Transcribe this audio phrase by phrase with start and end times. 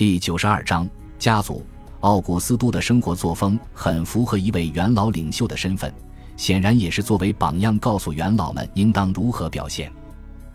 [0.00, 1.62] 第九十二章家族。
[2.00, 5.92] 奥古斯都的生活作风很符合一位元老领袖的身份，
[6.38, 9.92] 显然也是作为榜样，告诉元老们应当如何表现。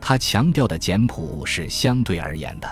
[0.02, 2.68] 他强调的简朴是相对而言的，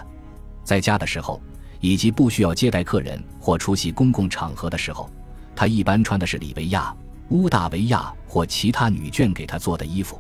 [0.63, 1.39] 在家的时候，
[1.79, 5.07] 以及不需要接待客人或出席公共场合的时候，
[5.55, 6.91] 他一般穿的是里维亚、
[7.29, 10.19] 乌大维亚或其他女眷给他做的衣服。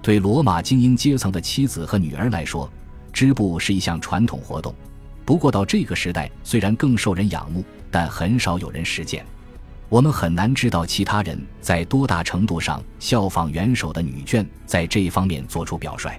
[0.00, 2.66] 对罗马精英阶层的妻子和女儿来说，
[3.12, 4.74] 织布是一项传统活动。
[5.24, 9.24] 不过到这个时代，虽然更受人仰慕，但很少有人实践。
[9.88, 16.10] 我们很难知道其他人在多大程度上效仿元首的女眷在这一方面做出表率。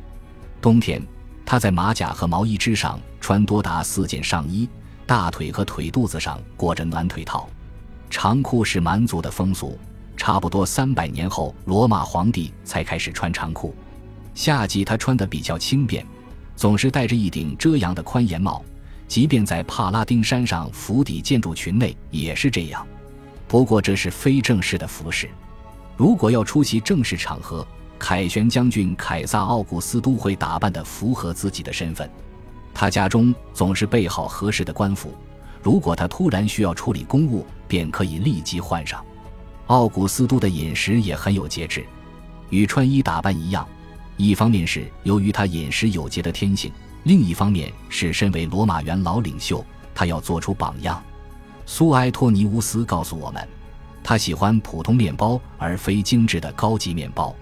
[0.62, 1.02] 冬天，
[1.46, 4.70] 她在马甲和毛衣之上穿多达四件上衣，
[5.06, 7.50] 大腿和腿肚子上裹着暖腿套。
[8.10, 9.78] 长裤是蛮族的风俗，
[10.16, 13.76] 差不多三百年后，罗马皇帝才开始穿长裤。
[14.36, 16.06] 夏季他穿的比较轻便，
[16.56, 18.64] 总是戴着一顶遮阳的宽檐帽。
[19.14, 22.84] 即便在帕拉丁山上府邸建筑群内也是这样，
[23.48, 25.30] 不过这是非正式的服饰。
[25.96, 27.64] 如果要出席正式场合，
[28.00, 32.10] 凯旋将军凯撒·奥古斯都会打扮得符合自己的身份。
[32.74, 35.14] 他家中总是备好合适的官服，
[35.62, 39.06] 如果他突然需要处理公务，便可以立即换上。
[39.68, 41.86] 奥古斯都的饮食也很有节制，
[42.50, 43.64] 与穿衣打扮一样，
[44.18, 46.72] 一方面是由于他饮食有节的天性。
[47.04, 51.04] 另一方面是，身为罗马元老领袖，他要做出榜样。
[51.66, 53.48] 苏埃托尼乌斯告诉我们，
[54.04, 57.36] 他喜欢普通面包而非精致的高级面包，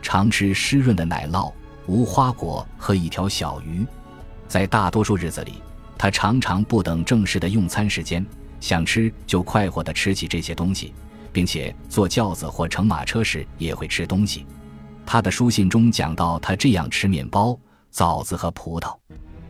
[0.00, 1.52] 常吃湿润的奶酪、
[1.86, 3.86] 无花果和一条小鱼。
[4.48, 5.54] 在大多数日子里，
[5.98, 8.24] 他常常不等正式的用餐时间，
[8.60, 10.94] 想吃就快活地吃起这些东西，
[11.32, 14.46] 并且坐轿子或乘马车时也会吃东西。
[15.04, 17.58] 他的书信中讲到，他这样吃面包。
[17.94, 18.92] 枣子和葡萄，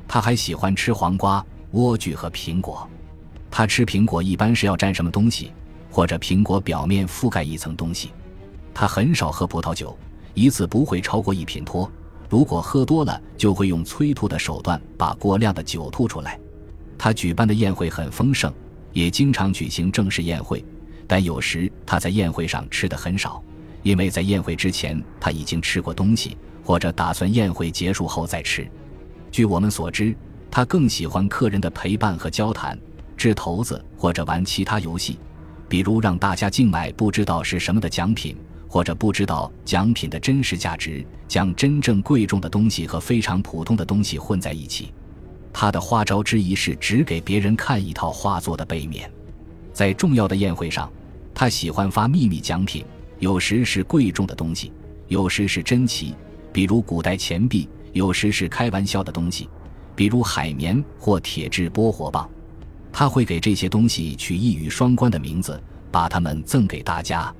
[0.06, 1.42] 他还喜欢吃黄瓜、
[1.73, 2.86] 莴苣和苹果。
[3.51, 5.51] 他吃苹果一般是要蘸什么东西，
[5.91, 8.12] 或者苹果表面覆盖一层东西。
[8.75, 9.97] 他很少喝葡萄酒，
[10.35, 11.91] 一次不会超过一品托。
[12.29, 16.39] 如果喝多了，就会用催吐的手段把过量的酒吐出来。
[16.98, 18.52] 他举办的宴会很丰盛，
[18.92, 20.63] 也经常举行正式宴会，
[21.07, 23.42] 但有时他在宴会上吃的很少，
[23.83, 26.36] 因为在宴会之前他已经吃过东西。
[26.64, 28.67] 或者打算宴会结束后再吃。
[29.30, 30.17] 据我们所知，
[30.51, 32.79] 他更喜欢客人的陪伴和交谈，
[33.17, 35.19] 掷骰子或者玩其他游戏，
[35.69, 38.36] 比如让大家竞买不知道是什么的奖品，
[38.69, 44.92] 或者不知道奖品的真实价值，将真正贵重的东西和非常普通的东西混在一起。
[45.53, 49.11] 他的花招之一是只给别人看一套画作的背面。
[49.73, 50.91] 在重要的宴会上，
[51.35, 52.85] 他喜欢发秘密奖品，
[53.19, 54.73] 有时是贵重的东西，
[55.08, 56.14] 有时是珍奇。
[56.55, 59.48] 比如古代钱币，有时是开玩笑的东西，
[59.97, 62.31] 比如海绵或铁质拨火棒。
[62.92, 65.61] 他会给这些东西取一语双关的名字，
[65.91, 67.35] 把它们赠给大家。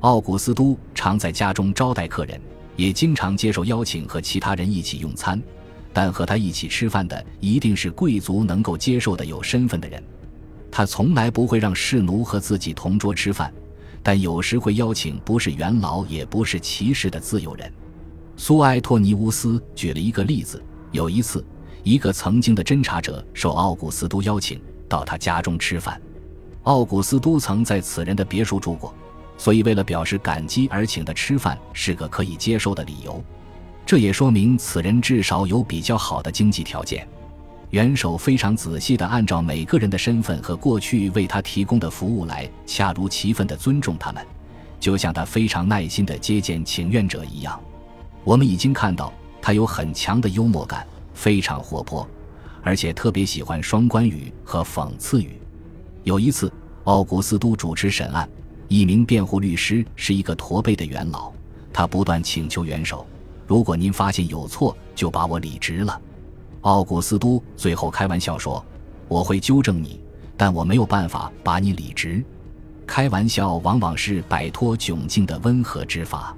[0.00, 2.38] 奥古斯都常在家中招待客人，
[2.76, 5.42] 也经常接受邀请和其他人一起用餐。
[5.90, 10.02] 但和他一起吃饭的一定是贵族能够接受的有身份的人。
[10.70, 13.50] 他从来不会让侍奴和自己同桌吃饭，
[14.02, 17.72] 但有时会邀请不是元老也不是骑士的自由人。
[18.42, 21.44] 苏埃托尼乌斯举了一个例子：有一次，
[21.82, 24.58] 一个曾经的侦察者受奥古斯都邀请
[24.88, 26.00] 到他家中吃饭。
[26.62, 28.94] 奥古斯都曾在此人的别墅住过，
[29.36, 33.22] 所以为了表示感激而请他吃饭是个可以接受的理由。
[33.84, 37.06] 这也说明此人至少有比较好的经济条件。
[37.68, 44.26] 元首非常仔细地按照每个人的身份和过去为他提供的服务来恰如其分地尊重他们，
[44.80, 47.60] 就像他非常耐心地接见请愿者一样。
[48.24, 52.06] 我们已经看到，他有很强的幽默感，非常活泼，
[52.62, 55.40] 而且特别喜欢双关语和讽刺语。
[56.04, 56.52] 有一次，
[56.84, 58.28] 奥古斯都主持审案，
[58.68, 61.32] 一名辩护律师是一个驼背的元老，
[61.72, 63.06] 他不断请求元首
[63.46, 66.00] ：“如果您发现有错，就把我理直了。”
[66.62, 68.62] 奥古斯都最后开玩笑说
[69.08, 69.98] ：“我会纠正你，
[70.36, 72.22] 但我没有办法把你理直。”
[72.86, 76.36] 开玩笑往往是摆脱窘境的温和之法。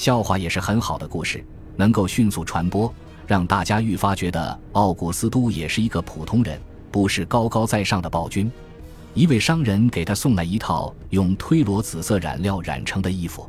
[0.00, 1.44] 笑话也是很好的故事，
[1.76, 2.90] 能够迅速传播，
[3.26, 6.58] 让大家愈发觉得奥古斯都也是一个普通人，
[6.90, 8.50] 不是高高在上的暴君。
[9.12, 13.46] 一位商人给他送来一套用推罗紫色染料染成的衣服，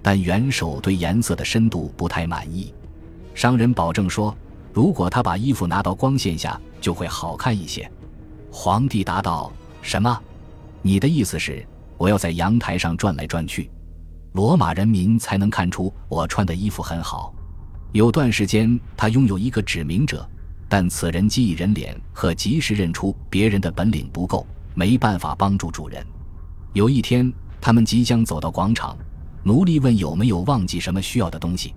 [0.00, 2.72] 但元首对颜色的深度不太满意。
[3.34, 4.32] 商人保证说，
[4.72, 7.90] 如果他把衣服拿到光线下，就会好看一些。
[8.52, 9.52] 皇帝答道
[9.82, 10.16] ：“什么？
[10.82, 11.66] 你的意思是
[11.98, 13.68] 我要在阳台上转来转去？”
[14.32, 17.34] 罗马人民才能看出我穿的衣服很好。
[17.92, 20.28] 有段时间，他拥有一个指名者，
[20.68, 26.04] 但此人记忆人脸和及时认出别人的本领不够，没办法帮助主人。
[26.72, 28.96] 有一天，他们即将走到广场，
[29.42, 31.74] 奴隶问有没有忘记什么需要的东西。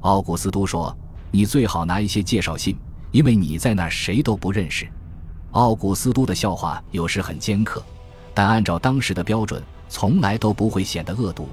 [0.00, 0.94] 奥古斯都说
[1.32, 2.76] ：“你最好拿一些介绍信，
[3.10, 4.86] 因为你在那儿谁都不认识。”
[5.52, 7.82] 奥古斯都的笑话有时很尖刻，
[8.34, 11.48] 但按照当时的标准，从来都不会显得恶毒。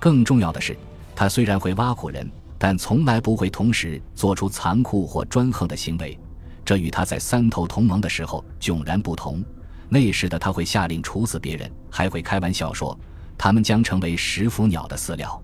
[0.00, 0.76] 更重要的是，
[1.14, 2.28] 他虽然会挖苦人。
[2.62, 6.18] 但从来不会同时做出残酷或专横的行为，
[6.62, 9.42] 这与他在三头同盟的时候迥然不同。
[9.88, 12.94] 那时的他会下令处死别人，还会开玩笑说
[13.38, 15.42] 他们将成为食腐鸟的饲料。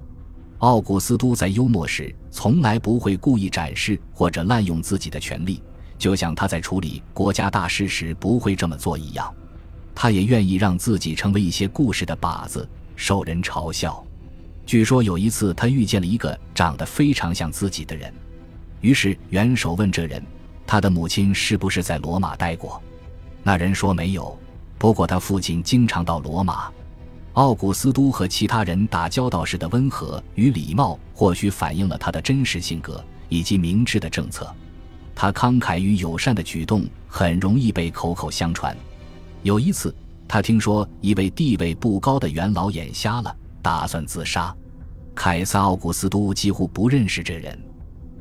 [0.58, 5.62] 奥古斯都在幽默时从来不会故意展示或者滥用自己的权利，
[5.96, 9.34] 就像他在处理国家大事时不会这么做一样。
[9.94, 14.05] 他也愿意让自己成为一些故事的靶子，受人嘲笑。
[14.66, 18.12] 据说有一次，他遇见了一个长得非常像自己的人，
[18.80, 20.20] 于是元首问这人
[20.66, 22.82] ：“他的母亲是不是在罗马待过？”
[23.44, 24.36] 那人说：“没有，
[24.76, 26.68] 不过他父亲经常到罗马。”
[27.34, 34.52] 奥古斯都和其他人打交道时的温和与礼貌，或许反映了他的真实性格以及明智的政策。
[35.14, 38.76] 他慷慨与友善的举动很容易被口口相传。
[39.44, 39.94] 有一次，
[40.26, 43.36] 他听说一位地位不高的元老眼瞎了。
[43.66, 44.54] 打算自杀，
[45.12, 47.58] 凯撒·奥古斯都几乎不认识这人，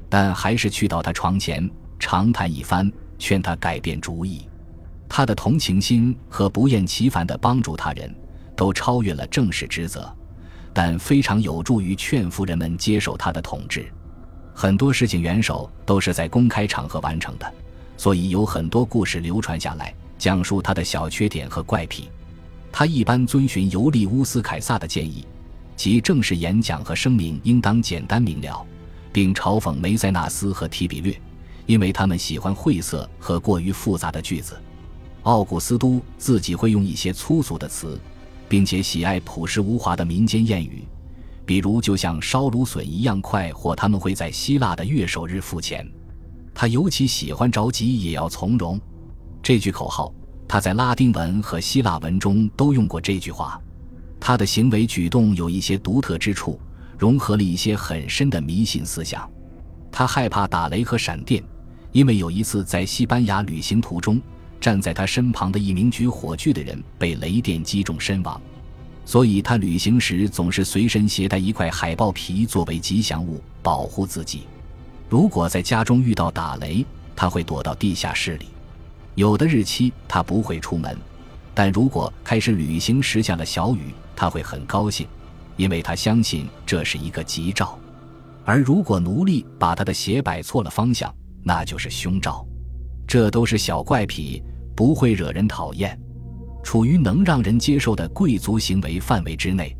[0.09, 1.69] 但还是去到他床前
[2.00, 4.50] 长谈一番，劝他改变主意。
[5.07, 8.12] 他的同情心和不厌其烦的帮助他人
[8.56, 10.12] 都超越了正式职责，
[10.74, 13.86] 但非常有助于劝服人们接受他的统治。
[14.51, 17.53] 很多事情元首都是在公开场合完成的，
[17.97, 22.09] 所以有很多故事流传下来，讲述他的小缺点和怪癖。
[22.71, 25.24] 他一般遵循尤利乌斯·凯撒的建议。
[25.75, 28.66] 其正式演讲和声明应当简单明了，
[29.12, 31.19] 并嘲讽梅塞纳斯和提比略，
[31.66, 34.57] 因为他们喜欢晦涩和过于复杂的句子。
[35.24, 38.00] 奥古斯都自己会用一些粗俗的词，
[38.48, 40.83] 并且喜爱朴实无华的民间谚语，
[41.45, 45.86] 比如“就像烧芦笋一样快”或“他们会在希腊的月首日付钱”。
[46.54, 48.80] 他尤其喜欢着急也要从容
[49.44, 50.13] 这句口号。
[50.48, 53.60] 他在拉丁文和希腊文中都用过这句话。
[54.27, 56.60] 他的行为举动有一些独特之处，
[56.98, 59.30] 融合了一些很深的迷信思想。
[59.92, 61.44] 他害怕打雷和闪电，
[61.92, 64.19] 因为有一次在西班牙旅行途中，
[64.60, 68.42] 站在他身旁的一名举火炬的人被雷电击中身亡，
[69.06, 74.48] 所以他旅行时总是随身携带一块海豹皮作为吉祥物，保护自己。
[75.07, 76.83] 如果在家中遇到打雷，
[77.16, 78.48] 他会躲到地下室里。
[79.13, 80.98] 有的日期他不会出门，
[81.54, 83.94] 但如果开始旅行时下了小雨。
[84.16, 85.08] 他会很高兴，
[85.58, 87.78] 因为他相信这是一个吉兆；
[88.44, 91.14] 而如果奴隶把他的鞋摆错了方向，
[91.44, 92.46] 那就是凶兆。
[93.08, 94.42] 这都是小怪癖，
[94.76, 96.00] 不会惹人讨厌，
[96.64, 99.76] 处于能让人接受的贵族行为范围之内。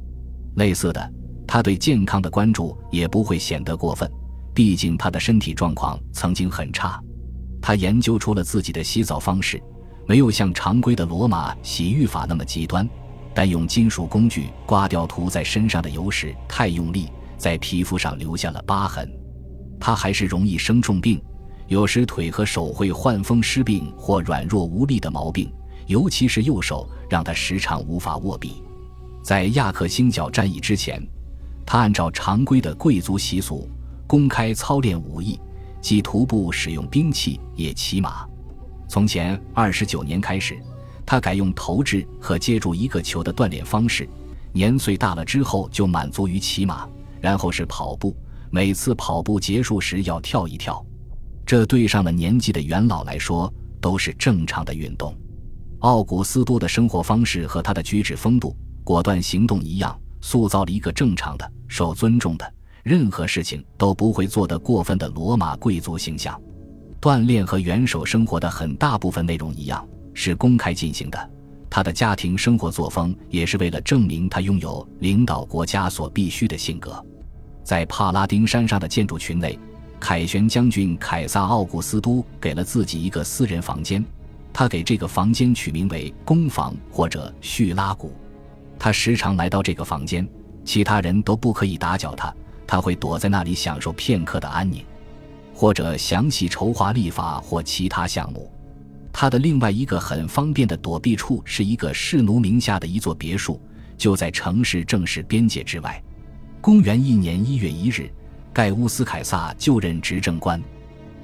[0.58, 1.14] 类似的，
[1.48, 4.10] 他对健康的关注也不会显得过分，
[4.54, 7.02] 毕竟他的身体状况曾经很差。
[7.62, 9.60] 他研究出了自己的洗澡方式，
[10.08, 12.88] 没有像常规的罗马洗浴法那么极端。
[13.36, 19.12] 但用金属工具刮掉涂在身上的油时太用力，在皮肤上留下了疤痕。
[19.78, 21.22] 他还是容易生重病，
[21.68, 25.52] 有时腿和手会患风湿病或软弱无力的毛病，
[25.86, 28.64] 尤其是右手让他时常无法握笔。
[29.22, 31.06] 在亚克星角战役之前，
[31.66, 33.70] 他按照常规的贵族习俗
[34.08, 35.38] 公开操练武艺，
[35.82, 38.26] 既徒步使用兵器，也骑马。
[38.88, 40.58] 从前二十九年开始。
[41.06, 44.10] 他改用投掷和接住一个球的锻炼方式，
[44.52, 46.88] 年岁大了之后就满足于骑马，
[47.22, 48.16] 然后是跑步。
[48.50, 50.84] 每次跑步结束时要跳一跳，
[51.46, 55.14] 这对上了年纪的元老来说都是正常的运动。
[55.80, 66.40] 奥古斯都的生活方式和他的举止风度、果断行动一样，塑造了一个正常的、受尊重的、任何事情都不会做得过分的罗马贵族形象。
[67.02, 69.86] 锻炼和元首生活的很大部分内容一样。
[70.16, 71.30] 是公开进行的，
[71.70, 77.06] 他的家庭生活作风也是为了证明他拥有领导国家所必须的性格。
[77.64, 79.60] 在帕拉丁山上的建筑群内，
[80.00, 84.04] 凯旋将军凯撒·奥古斯都给了自己一个私人房间，
[84.54, 88.14] 他给这个房间取名为“工房”或者“叙拉古”。
[88.80, 90.28] 他时常来到这个房间，
[90.64, 92.34] 其他人都不可以打搅他，
[92.66, 94.86] 他会躲在那里享受片刻的安宁，
[95.54, 98.52] 或者详细筹划立法或其他项目。
[99.18, 103.58] 他的另外一个很方便的躲避处是一个士奴名下的一座别墅，
[103.98, 106.04] 就在城市正式边界之外。
[106.60, 108.12] 公元一年一月一日，
[108.52, 110.62] 盖乌斯·凯撒就任执政官。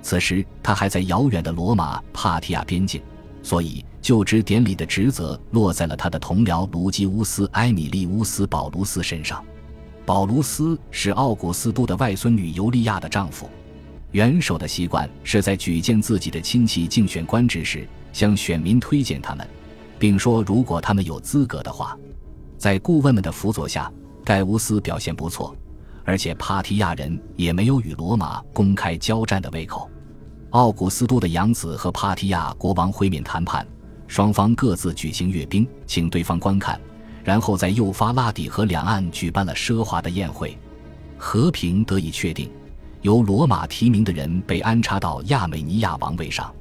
[0.01, 3.01] 此时他还在遥远的罗马帕提亚边境，
[3.43, 9.43] 所以就职典礼的职责落在了他的同僚卢基乌斯·埃米利乌斯·保卢斯身上。
[10.05, 13.49] 保卢斯是奥古斯都的外孙女尤利亚的丈夫。
[14.11, 19.47] 元首的习惯是在举荐自己的亲戚竞选官职时，向选民推荐他们，
[19.97, 21.97] 并说如果他们有资格的话。
[22.57, 23.91] 在顾问们的辅佐下，
[24.23, 25.55] 盖乌斯表现不错，
[26.03, 29.89] 而且帕提亚人也没有与罗马公开交战的胃口。
[30.51, 33.65] 奥古斯都的养子和帕提亚国王会面谈判，
[34.07, 36.79] 双方各自举行阅兵，请对方观看，
[37.23, 40.55] 然后在幼发拉底河两岸举办了奢华的宴会，
[41.17, 42.51] 和平得以确定。
[43.01, 46.53] 由罗马提名的人被安插到亚美尼亚王位上。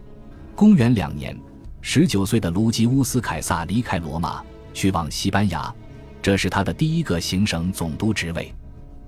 [0.54, 1.38] 公元两年，
[1.80, 4.42] 十九岁的卢基乌斯·凯撒离开罗马，
[4.75, 5.73] 去往西班牙，
[6.20, 8.52] 这是他的第一个行省总督职位。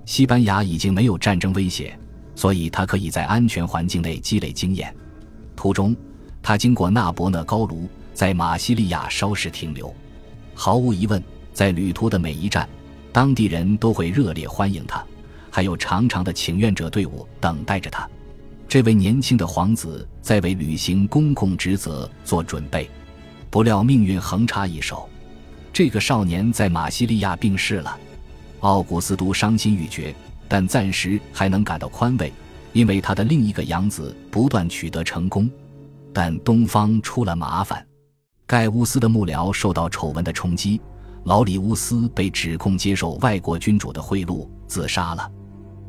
[0.05, 1.97] 西班牙已经没有战争威胁。
[2.35, 4.91] 所以他可以在安全环境内积累经验。
[5.55, 5.95] 途中，
[6.41, 9.93] 他经过纳伯讷高卢，在马西利亚稍事停留。
[10.55, 11.23] 毫无疑问，
[11.53, 12.67] 在旅途的每一站，
[13.11, 15.05] 当地人都会热烈欢迎他，
[15.53, 18.09] 还有长长的请愿者队伍等待着他。
[18.67, 22.89] 这位年轻的皇子在为履行公共职责做准备，
[23.51, 25.07] 不料命运横插一手，
[25.71, 27.95] 这个少年在马西利亚病逝了。
[28.61, 30.13] 奥古斯都伤心欲绝。
[30.45, 32.31] 但暂时还能感到宽慰，
[32.73, 35.49] 因为他的另一个养子不断取得成功。
[36.13, 37.83] 但东方出了麻烦，
[38.45, 40.79] 盖乌斯的幕僚受到丑闻的冲击，
[41.23, 45.31] 劳里乌斯被指控接受外国君主的贿赂，自杀了。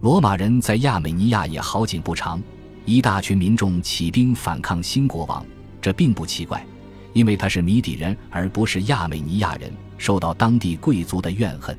[0.04, 2.38] 罗马人在亚美尼亚也好景不长，
[2.84, 5.42] 一大群民众起兵反抗新国王，
[5.80, 6.62] 这并不奇怪，
[7.14, 11.74] 因为他是米底人而不是亚美尼亚人，受到当地贵族的怨恨。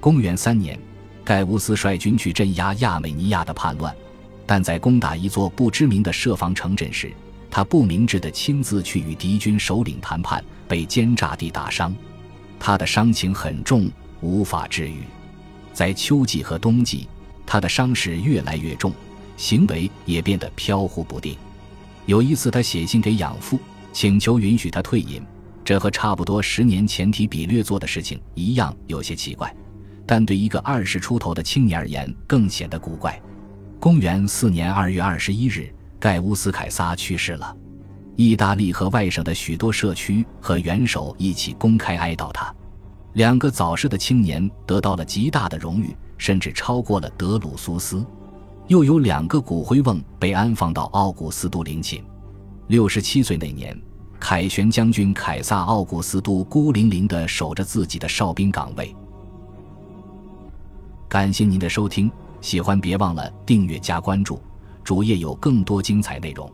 [0.00, 0.76] 公元三年。
[1.22, 3.94] 盖乌斯率军去镇压亚美尼亚的叛乱，
[4.44, 7.12] 但在攻打一座不知名的设防城镇时，
[7.48, 11.94] 他不明智地亲自去与敌军首领谈判，被奸诈地打伤。
[12.58, 13.88] 他的伤情很重，
[14.20, 15.04] 无法治愈。
[15.72, 17.06] 在秋季和冬季，
[17.52, 18.90] 他的伤势越来越重，
[19.36, 21.36] 行为也变得飘忽不定。
[22.06, 23.60] 有一次，他写信给养父，
[23.92, 25.22] 请求允许他退隐，
[25.62, 29.54] 这和差不多十年前提比略做的事情一样，有些奇怪。
[30.06, 33.20] 但对一个二十出头的青年而言，更显得古怪。
[33.78, 37.54] 公元四年二月二十一日，盖乌斯·凯撒去世了。
[38.16, 42.50] 意大利和外省的许多社区和元首一起公开哀悼他。
[43.12, 48.06] 两个早逝的青年得到了极大的荣誉，甚至超过了德鲁苏斯。
[48.68, 52.00] 又有两个骨灰瓮被安放到奥古斯都陵寝。
[52.68, 53.76] 六十七岁那年，
[54.20, 58.94] 凯旋将军凯撒·奥古斯都孤零零地守着自己的哨兵岗位。
[61.08, 62.08] 感谢您的收听，
[62.40, 64.40] 喜欢别忘了订阅加关注，
[64.84, 66.48] 主页有更多精彩内容。